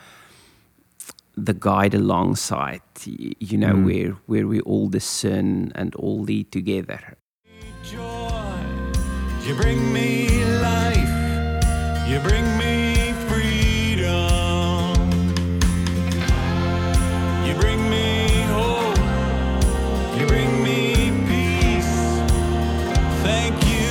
[1.37, 2.81] the guide alongside.
[3.05, 3.85] You know, Mm.
[3.85, 7.17] where where we all discern and all lead together.
[7.83, 8.29] joy.
[9.45, 10.27] You bring me
[10.61, 10.92] life.
[12.07, 14.95] You bring me freedom.
[17.45, 18.97] You bring me hope.
[20.19, 21.95] You bring me peace.
[23.23, 23.83] Thank you.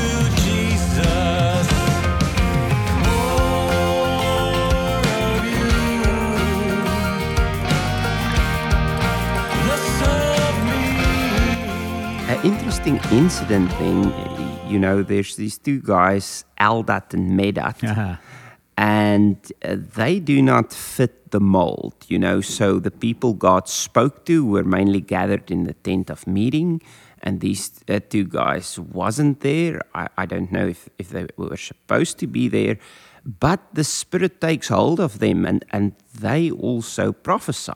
[12.28, 14.31] An interesting incident y-
[14.72, 17.76] you know, there's these two guys, Eldad and Medad.
[17.84, 18.18] Ah,
[18.76, 22.40] and uh, they do not fit the mold, you know.
[22.40, 26.80] So the people God spoke to were mainly gathered in the tent of meeting,
[27.22, 29.82] and these uh, two guys wasn't there.
[29.94, 32.78] I, I don't know if, if they were supposed to be there,
[33.24, 37.72] but the Spirit takes hold of them, and, and they also prophesy.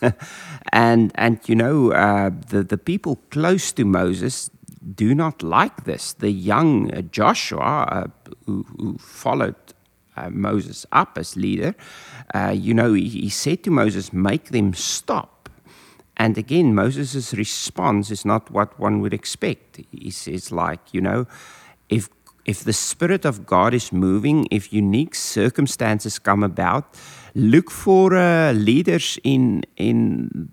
[0.72, 4.50] and and you know uh, the the people close to Moses
[4.94, 6.12] do not like this.
[6.14, 8.06] The young uh, Joshua, uh,
[8.46, 9.54] who, who followed
[10.16, 11.74] uh, Moses up as leader,
[12.34, 15.48] uh, you know, he, he said to Moses, "Make them stop."
[16.16, 19.80] And again, Moses' response is not what one would expect.
[19.90, 21.26] He says, like, you know,
[21.88, 22.08] if
[22.44, 26.84] if the Spirit of God is moving, if unique circumstances come about,
[27.34, 30.50] look for uh, leaders in in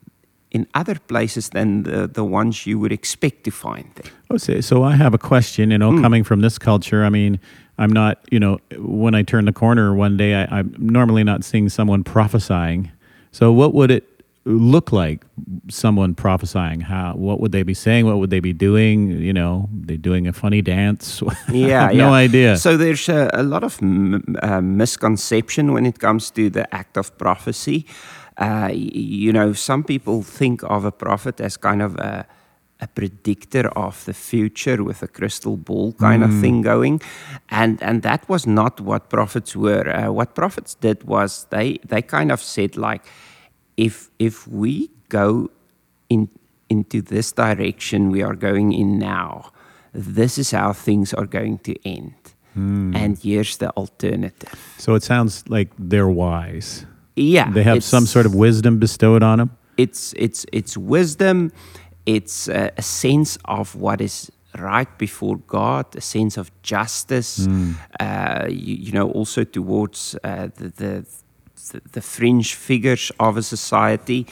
[0.51, 4.11] in other places than the, the ones you would expect to find there.
[4.31, 5.71] Oh, so, so I have a question.
[5.71, 7.39] You know, coming from this culture, I mean,
[7.77, 8.19] I'm not.
[8.31, 12.03] You know, when I turn the corner one day, I, I'm normally not seeing someone
[12.03, 12.91] prophesying.
[13.31, 14.05] So, what would it
[14.45, 15.23] look like?
[15.69, 16.81] Someone prophesying?
[16.81, 17.13] How?
[17.13, 18.05] What would they be saying?
[18.05, 19.11] What would they be doing?
[19.21, 21.21] You know, they doing a funny dance?
[21.51, 22.07] Yeah, I have yeah.
[22.07, 22.57] no idea.
[22.57, 26.97] So there's a, a lot of m- uh, misconception when it comes to the act
[26.97, 27.85] of prophecy.
[28.39, 32.25] Uh, you know, some people think of a prophet as kind of a,
[32.79, 37.01] a predictor of the future with a crystal ball kind of thing going,
[37.49, 39.89] and and that was not what prophets were.
[39.89, 43.05] Uh, what prophets did was they they kind of said like,
[43.75, 45.49] if if we go
[46.07, 46.29] in
[46.69, 49.51] into this direction we are going in now.
[49.91, 52.13] This is how things are going to end.
[52.95, 54.75] And here's the alternative.
[54.77, 56.85] So it sounds like they're wise.
[57.15, 57.51] Yeah.
[57.51, 59.49] They have some sort of wisdom bestowed on them.
[59.77, 61.51] it's it's it's wisdom
[62.05, 67.47] it's a, a sense of what is right before god a sense of justice
[67.99, 70.91] uh, you, you know also towards uh, the, the
[71.71, 74.25] the- the fringe figures of a society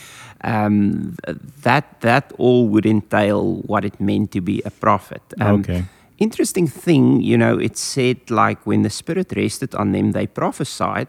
[0.43, 1.15] um,
[1.63, 5.83] that that all would entail what it meant to be a prophet Um, Okay.
[6.17, 11.07] interesting thing you know it said like when the spirit rested on them they prophesied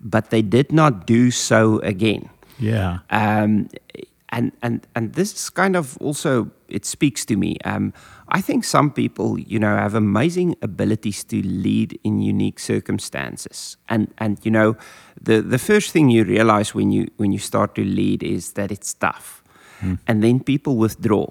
[0.00, 2.28] but they did not do so again
[2.58, 2.98] Yeah.
[3.10, 3.68] um,
[4.28, 7.56] and and and this is kind of also it speaks to me.
[7.64, 7.92] Um,
[8.38, 14.08] I think some people, you know, have amazing abilities to lead in unique circumstances, and
[14.18, 14.74] and you know,
[15.22, 18.70] the the first thing you realize when you when you start to lead is that
[18.72, 19.42] it's tough,
[20.08, 21.26] and then people withdraw,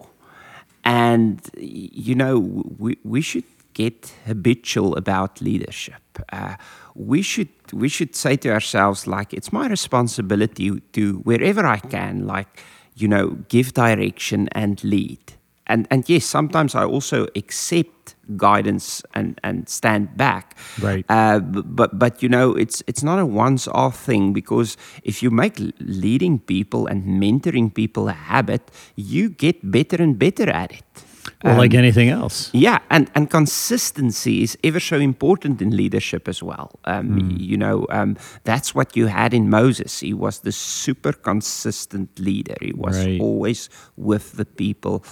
[0.84, 2.40] and you know,
[2.80, 3.44] we we should
[3.74, 6.02] get habitual about leadership.
[6.32, 6.56] Uh,
[6.96, 12.26] we should we should say to ourselves like it's my responsibility to wherever I can
[12.26, 12.64] like
[12.96, 15.34] you know give direction and lead.
[15.68, 20.56] And and yes, sometimes I also accept guidance and and stand back.
[20.80, 21.06] Right.
[21.10, 25.32] Uh, but but you know it's it's not a once off thing because if you
[25.32, 28.62] make leading people and mentoring people a habit,
[28.96, 31.06] you get better and better at it.
[31.44, 32.50] Well, like anything else.
[32.54, 36.70] Yeah, and, and consistency is ever so important in leadership as well.
[36.86, 37.38] Um, Hmm.
[37.40, 40.00] You know, um, that's what you had in Moses.
[40.02, 42.56] He was the super consistent leader.
[42.62, 43.22] He was Right.
[43.22, 45.04] always with the people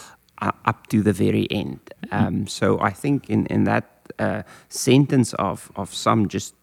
[0.42, 1.80] uh, up to the very end.
[2.12, 3.86] Um, so I think in, in that
[4.20, 6.54] uh, sentence of, of some just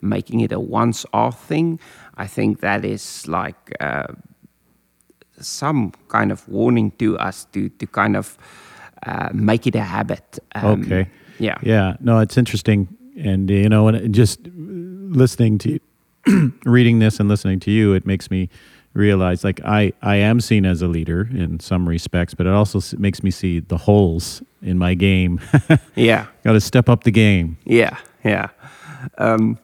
[0.00, 1.78] making it a once off thing,
[2.16, 4.12] I think that is like uh,
[5.40, 8.36] some kind of warning to us to, to kind of
[9.06, 10.38] uh, make it a habit.
[10.54, 11.08] Um, Okay.
[11.38, 11.56] Yeah.
[11.62, 11.96] Yeah.
[12.00, 12.88] No, it's interesting.
[13.18, 15.78] And, you know, and just listening to,
[16.64, 18.48] reading this and listening to you, it makes me
[18.92, 22.78] realize like I, I am seen as a leader in some respects, but it also
[22.78, 25.40] s- makes me see the holes in my game.
[25.94, 26.26] Yeah.
[26.44, 27.56] Got to step up the game.
[27.64, 27.96] Yeah.
[28.24, 28.48] Yeah.
[29.18, 29.58] Um,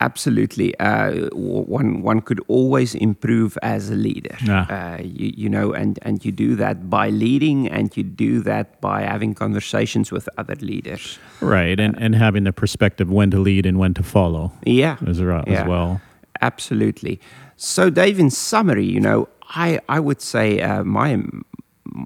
[0.00, 0.78] absolutely.
[0.78, 4.36] Uh, one one could always improve as a leader.
[4.48, 4.66] Ah.
[4.68, 8.80] Uh, you, you know, and, and you do that by leading, and you do that
[8.80, 11.18] by having conversations with other leaders.
[11.40, 11.78] Right.
[11.80, 14.96] And, and having the perspective when to lead and when to follow Yeah.
[15.06, 15.62] as, ra- Yeah.
[15.62, 16.00] as well.
[16.40, 17.20] Absolutely.
[17.56, 21.18] So, Dave, in summary, you know, I, I would say uh, my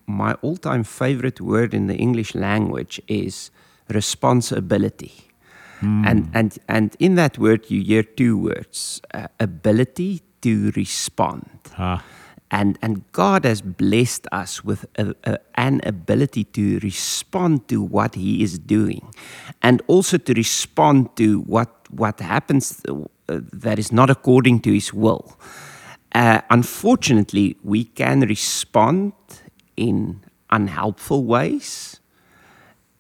[0.07, 3.51] my all time favorite word in the English language is
[3.89, 5.13] responsibility.
[5.81, 11.47] And, and, and in that word, you hear two words uh, ability to respond.
[11.77, 12.03] Ah,
[12.51, 18.15] And, and God has blessed us with a, a, an ability to respond to what
[18.15, 19.03] He is doing
[19.61, 22.95] and also to respond to what, what happens uh,
[23.53, 25.37] that is not according to His will.
[26.15, 29.13] Uh, unfortunately, we can respond
[29.77, 30.21] in
[30.51, 31.98] unhelpful ways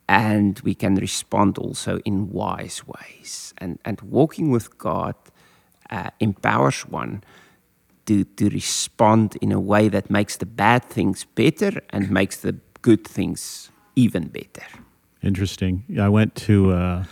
[0.08, 3.52] and we can respond also in wise ways.
[3.58, 5.14] And, and walking with God
[5.90, 7.22] uh, empowers one
[8.06, 12.56] to, to respond in a way that makes the bad things better and makes the
[12.80, 14.64] good things even better.
[15.22, 15.84] Interesting.
[16.00, 17.04] I went to uh,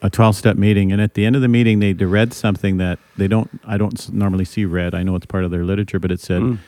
[0.00, 2.98] a 12 step meeting, and at the end of the meeting, they read something that
[3.18, 4.94] they don't, I don't normally see read.
[4.94, 6.58] I know it's part of their literature, but it said,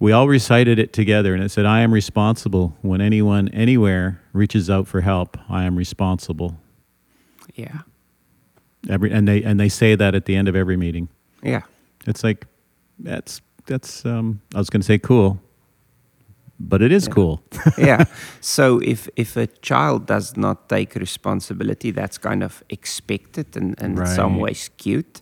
[0.00, 2.74] we all recited it together, and it said, I am responsible.
[2.80, 6.58] When anyone anywhere reaches out for help, I am responsible.
[7.54, 7.80] Yeah.
[8.88, 11.10] Every, and, they, and they say that at the end of every meeting.
[11.42, 11.62] Yeah.
[12.06, 12.46] It's like,
[12.98, 15.38] that's, that's um, I was going to say cool,
[16.58, 17.42] but it is cool.
[17.78, 18.04] yeah.
[18.40, 23.98] So if if a child does not take responsibility, that's kind of expected and, and
[23.98, 25.20] in some ways cute.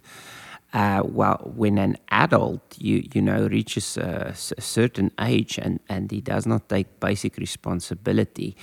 [0.73, 6.21] Uh, well, when an adult, you you know, reaches a certain age and and he
[6.21, 8.55] does not take basic responsibility,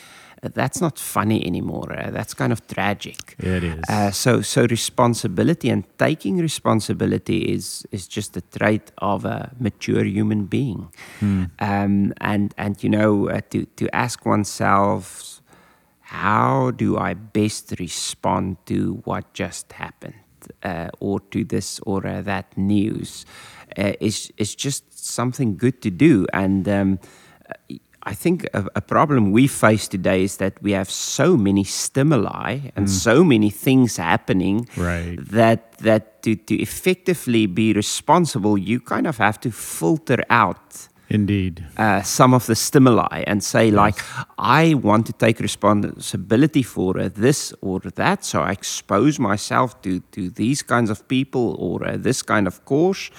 [0.43, 1.91] uh, that's not funny anymore.
[1.91, 3.35] Uh, that's kind of tragic.
[3.39, 3.83] It is.
[3.89, 10.05] Uh, so so responsibility and taking responsibility is is just a trait of a mature
[10.05, 10.89] human being.
[11.59, 15.41] Um, and and you know uh, to to ask oneself
[16.01, 20.24] how do I best respond to what just happened
[20.99, 23.25] or to this or uh, that news.
[23.77, 26.25] Uh, is is just something good to do.
[26.33, 26.99] And um,
[28.07, 32.59] I think a, a problem we face today is that we have so many stimuli
[32.75, 35.17] and so many things happening Right.
[35.31, 41.63] that that to, to effectively be responsible, you kind of have to filter out Indeed.
[41.77, 43.95] uh, some of the stimuli and say like
[44.37, 49.99] i want to take responsibility for uh, this or that so i expose myself to,
[50.11, 53.11] to these kinds of people or uh, this kind of course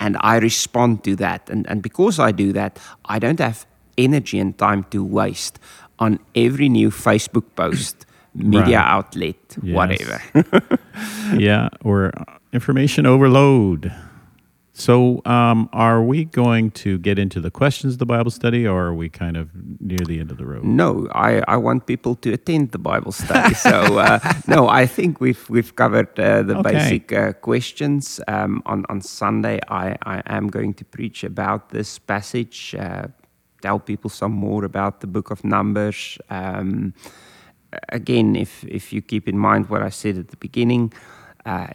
[0.00, 3.66] and i respond to that and, and because i do that i don't have
[3.98, 5.58] energy and time to waste
[5.98, 8.96] on every new facebook post media Right.
[8.96, 9.74] outlet Yes.
[9.76, 10.20] whatever
[11.36, 12.10] yeah, or
[12.52, 13.92] information overload.
[14.76, 18.86] So, um, are we going to get into the questions of the Bible study, or
[18.86, 19.50] are we kind of
[19.80, 20.64] near the end of the road?
[20.64, 23.54] No, I, I want people to attend the Bible study.
[23.54, 24.18] So uh,
[24.48, 26.72] no, I think we've we've covered uh, the Okay.
[26.72, 28.20] basic uh, questions.
[28.26, 32.74] Um, on on Sunday, I, I am going to preach about this passage.
[32.78, 33.06] Uh,
[33.62, 36.18] tell people some more about the Book of Numbers.
[36.30, 36.94] Um,
[37.90, 40.92] again, if if you keep in mind what I said at the beginning,
[41.44, 41.68] uh,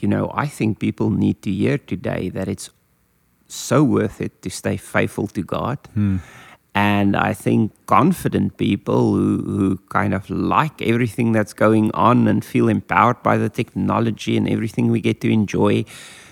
[0.00, 2.70] you know, I think people need to hear today that it's
[3.48, 5.78] so worth it to stay faithful to God.
[6.74, 12.44] And I think confident people who, who kind of like everything that's going on and
[12.44, 15.84] feel empowered by the technology and everything we get to enjoy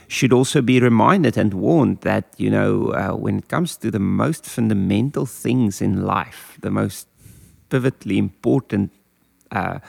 [0.08, 3.98] should also be reminded and warned that, you know, uh, when it comes to the
[3.98, 7.08] most fundamental things in life, the most
[7.68, 8.92] pivotally important
[9.50, 9.80] uh,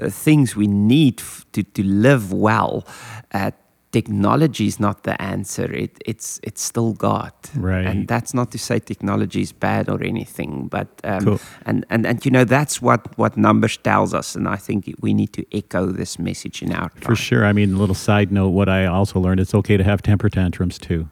[0.00, 2.84] uh, things we need f- to, to live well,
[3.32, 3.50] uh,
[3.92, 5.72] technology is not the answer.
[5.72, 7.86] It, it's it's still God, Right.
[7.86, 11.40] And that's not to say technology is bad or anything, but um, Cool.
[11.66, 15.14] and, and and you know that's what what numbers tells us, and I think we
[15.14, 17.44] need to echo this message in our For sure.
[17.50, 18.48] I mean, a little side note.
[18.50, 21.08] What I also learned: it's okay to have temper tantrums too.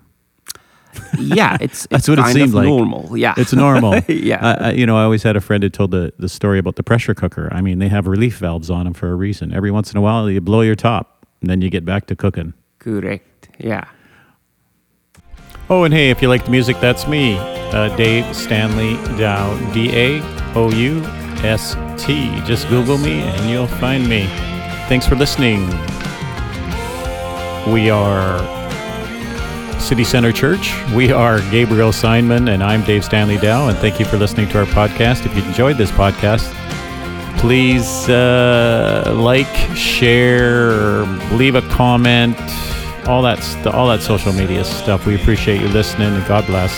[1.18, 2.66] Yeah, it's That's it's what it seemed of like.
[2.66, 3.16] normal.
[3.16, 3.94] Yeah, It's normal.
[4.08, 4.38] Yeah.
[4.60, 6.76] I, I, you know, I always had a friend who told the, the story about
[6.76, 7.48] the pressure cooker.
[7.52, 9.52] I mean, they have relief valves on them for a reason.
[9.54, 12.16] Every once in a while, you blow your top, and then you get back to
[12.16, 12.52] cooking.
[12.78, 13.48] correct.
[13.58, 13.84] Yeah.
[15.70, 19.90] Oh, and hey, if you like the music, that's me, uh, Dave Stanley Daoust, D
[19.96, 20.20] A
[20.54, 21.00] O U
[21.42, 22.28] S T.
[22.44, 24.26] Just Google me and you'll find me.
[24.88, 25.66] Thanks for listening.
[27.72, 28.38] We are
[29.82, 30.72] City Center Church.
[30.94, 34.60] We are Gabriel Simon, and I'm Dave Stanley Daoust, and thank you for listening to
[34.60, 35.26] our podcast.
[35.26, 36.48] If you enjoyed this podcast,
[37.38, 41.02] please uh, like, share,
[41.32, 42.38] leave a comment,
[43.08, 45.04] all that st- all that social media stuff.
[45.04, 46.72] We appreciate you listening, and God bless.